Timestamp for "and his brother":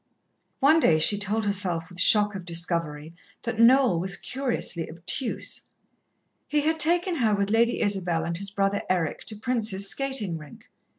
8.25-8.81